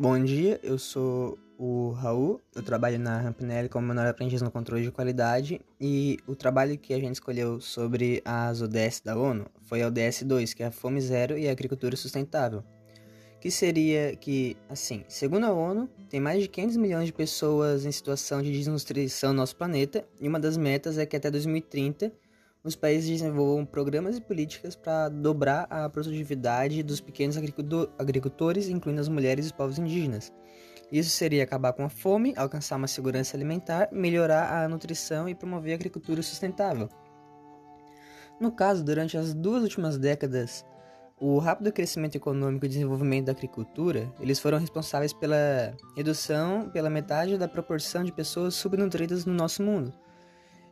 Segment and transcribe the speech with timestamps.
[0.00, 4.84] Bom dia, eu sou o Raul, eu trabalho na Rampinelli como menor aprendiz no controle
[4.84, 9.82] de qualidade e o trabalho que a gente escolheu sobre as ODS da ONU foi
[9.82, 12.62] a ODS 2, que é a fome zero e a agricultura sustentável.
[13.40, 17.90] Que seria que, assim, segundo a ONU, tem mais de 500 milhões de pessoas em
[17.90, 22.12] situação de desnutrição no nosso planeta e uma das metas é que até 2030
[22.68, 27.36] os países desenvolvam programas e políticas para dobrar a produtividade dos pequenos
[27.98, 30.32] agricultores, incluindo as mulheres e os povos indígenas.
[30.90, 35.72] Isso seria acabar com a fome, alcançar uma segurança alimentar, melhorar a nutrição e promover
[35.72, 36.88] a agricultura sustentável.
[38.40, 40.64] No caso, durante as duas últimas décadas,
[41.20, 47.36] o rápido crescimento econômico e desenvolvimento da agricultura, eles foram responsáveis pela redução pela metade
[47.36, 49.92] da proporção de pessoas subnutridas no nosso mundo.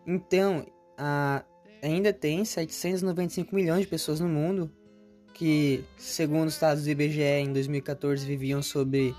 [0.07, 0.65] Então,
[0.97, 1.45] a
[1.83, 4.71] ainda tem 795 milhões de pessoas no mundo
[5.35, 9.15] que, segundo os dados do IBGE, em 2014 viviam sob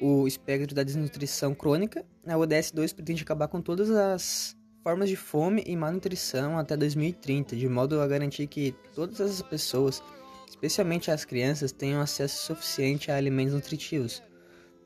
[0.00, 2.04] o espectro da desnutrição crônica.
[2.26, 7.56] A ODS 2 pretende acabar com todas as formas de fome e malnutrição até 2030,
[7.56, 10.02] de modo a garantir que todas as pessoas,
[10.48, 14.22] especialmente as crianças, tenham acesso suficiente a alimentos nutritivos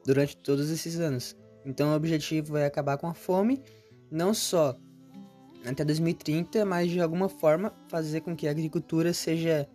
[0.07, 1.37] durante todos esses anos.
[1.67, 3.63] Então, o objetivo é acabar com a fome,
[4.11, 4.77] não só
[5.65, 9.69] até 2030, mas de alguma forma fazer com que a agricultura seja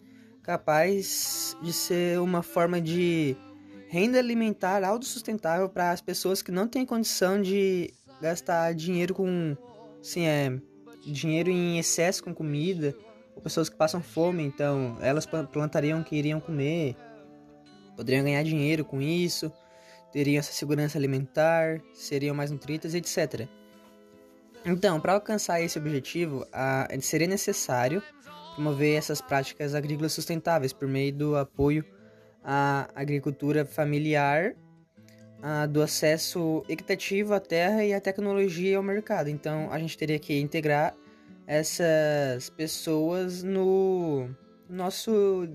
[0.44, 3.36] capaz de ser uma forma de
[3.90, 9.56] renda alimentar autossustentável para as pessoas que não têm condição de gastar dinheiro com
[10.02, 10.60] assim, é,
[11.06, 12.96] dinheiro em excesso com comida,
[13.36, 16.96] ou pessoas que passam fome, então elas plantariam o que iriam comer,
[17.96, 19.52] poderiam ganhar dinheiro com isso,
[20.12, 23.48] teriam essa segurança alimentar, seriam mais nutridas, etc.
[24.68, 28.04] Então, para alcançar esse objetivo, a, seria necessário
[28.54, 31.86] promover essas práticas agrícolas sustentáveis por meio do apoio
[32.44, 34.56] à agricultura familiar,
[35.42, 39.30] a, do acesso equitativo à terra e à tecnologia e ao mercado.
[39.30, 40.94] Então, a gente teria que integrar
[41.48, 44.30] essas pessoas no
[44.70, 45.48] nosso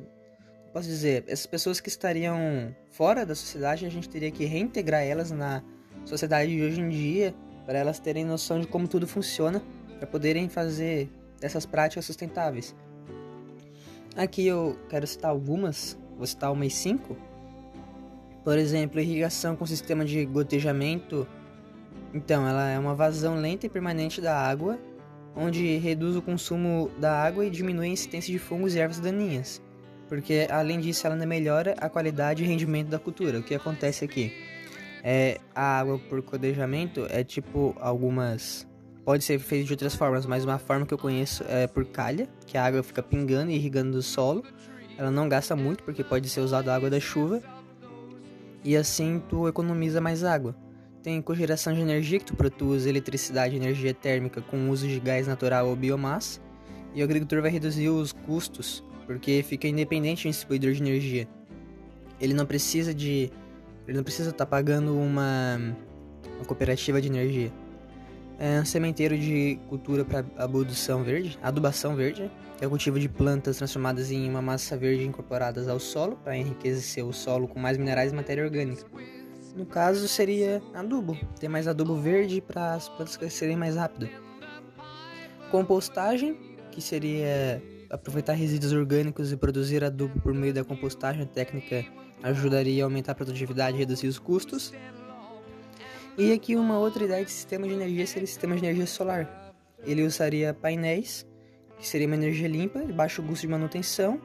[0.73, 5.31] posso dizer, essas pessoas que estariam fora da sociedade, a gente teria que reintegrar elas
[5.31, 5.63] na
[6.07, 7.35] sociedade de hoje em dia
[7.65, 9.63] para elas terem noção de como tudo funciona,
[9.99, 12.75] para poderem fazer essas práticas sustentáveis.
[14.17, 17.17] Aqui eu quero citar algumas, vou citar umas cinco.
[18.45, 21.27] Por exemplo, irrigação com sistema de gotejamento.
[22.13, 24.79] Então, ela é uma vazão lenta e permanente da água,
[25.35, 29.63] onde reduz o consumo da água e diminui a incidência de fungos e ervas daninhas.
[30.09, 33.39] Porque, além disso, ela melhora a qualidade e rendimento da cultura.
[33.39, 34.33] O que acontece aqui?
[35.03, 38.67] É, a água por codejamento é tipo algumas.
[39.05, 42.29] Pode ser feito de outras formas, mas uma forma que eu conheço é por calha,
[42.47, 44.45] que a água fica pingando e irrigando o solo.
[44.97, 47.43] Ela não gasta muito porque pode ser usada a água da chuva.
[48.65, 50.55] E assim tu economiza mais água.
[51.03, 55.27] Tem cogeração de energia, que tu produz eletricidade e energia térmica com uso de gás
[55.27, 56.41] natural ou biomassa.
[56.95, 61.29] E o agricultor vai reduzir os custos, porque fica independente de um distribuidor de energia.
[62.21, 63.33] Ele não precisa de
[63.87, 65.59] ele não precisa estar tá pagando uma,
[66.37, 67.53] uma cooperativa de energia.
[68.39, 73.09] É um sementeiro de cultura para adubação verde, adubação verde, que é o cultivo de
[73.09, 77.79] plantas transformadas em uma massa verde incorporadas ao solo para enriquecer o solo com mais
[77.79, 78.85] minerais e matéria orgânica.
[79.55, 84.09] No caso, seria adubo, ter mais adubo verde para as plantas crescerem mais rápido.
[85.51, 91.85] Compostagem, que seria aproveitar resíduos orgânicos e produzir adubo por meio da compostagem técnica
[92.23, 94.73] ajudaria a aumentar a produtividade e reduzir os custos.
[96.17, 99.53] E aqui uma outra ideia de sistema de energia seria o sistema de energia solar.
[99.85, 101.27] Ele usaria painéis,
[101.79, 104.21] que seria uma energia limpa, de baixo custo de manutenção,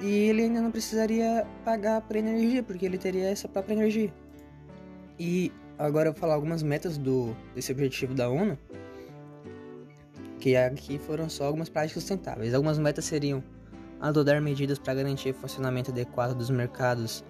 [0.00, 4.12] e ele ainda não precisaria pagar por energia, porque ele teria essa própria energia.
[5.18, 8.58] E agora eu vou falar algumas metas do, desse objetivo da ONU,
[10.40, 12.54] que aqui foram só algumas práticas sustentáveis.
[12.54, 13.44] Algumas metas seriam
[14.00, 17.22] adotar medidas para garantir o funcionamento adequado dos mercados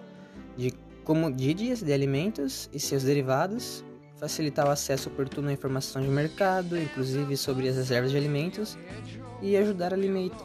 [0.57, 0.71] de
[1.03, 3.83] commodities de alimentos e seus derivados,
[4.15, 8.77] facilitar o acesso oportuno à informação de mercado, inclusive sobre as reservas de alimentos,
[9.41, 9.97] e ajudar a,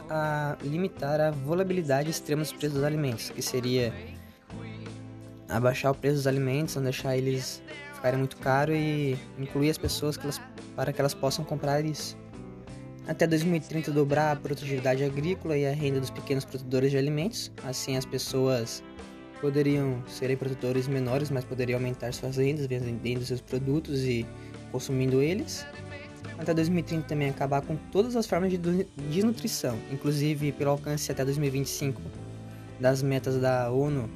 [0.09, 3.93] a limitar a volatilidade extrema dos preços dos alimentos, que seria
[5.47, 7.61] abaixar o preço dos alimentos, não deixar eles
[7.93, 10.41] ficarem muito caros e incluir as pessoas que elas,
[10.75, 12.17] para que elas possam comprar isso.
[13.07, 17.49] Até 2030 dobrar a produtividade agrícola e a renda dos pequenos produtores de alimentos.
[17.63, 18.83] Assim as pessoas
[19.39, 24.25] poderiam serem produtores menores, mas poderiam aumentar suas rendas vendendo seus produtos e
[24.73, 25.65] consumindo eles.
[26.37, 28.57] Até 2030 também acabar com todas as formas de
[29.09, 32.01] desnutrição, inclusive pelo alcance até 2025
[32.77, 34.09] das metas da ONU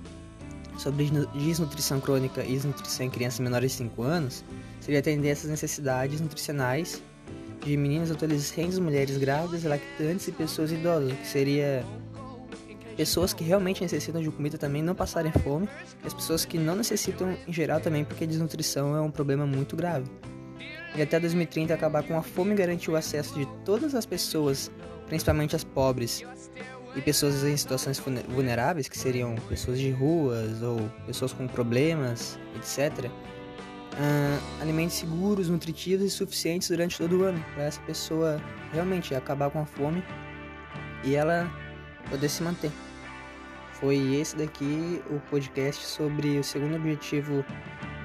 [0.77, 4.43] sobre desnutrição crônica e desnutrição em crianças menores de 5 anos
[4.79, 7.01] seria atender essas necessidades nutricionais
[7.63, 11.85] de meninas, adolescentes, mulheres grávidas, lactantes e pessoas idosas, que seria
[12.97, 15.67] pessoas que realmente necessitam de comida também não passarem fome,
[16.03, 19.75] e as pessoas que não necessitam em geral também, porque desnutrição é um problema muito
[19.75, 20.09] grave.
[20.95, 24.69] E até 2030 acabar com a fome e garantir o acesso de todas as pessoas,
[25.07, 26.23] principalmente as pobres,
[26.95, 33.09] e pessoas em situações vulneráveis, que seriam pessoas de ruas ou pessoas com problemas, etc.
[33.93, 38.41] Uh, alimentos seguros, nutritivos e suficientes durante todo o ano, para essa pessoa
[38.71, 40.01] realmente acabar com a fome
[41.03, 41.51] e ela
[42.09, 42.71] poder se manter.
[43.73, 47.43] Foi esse daqui o podcast sobre o segundo objetivo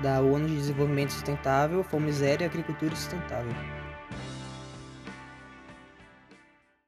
[0.03, 3.53] da ONU de Desenvolvimento Sustentável, Fome Zero e Agricultura Sustentável.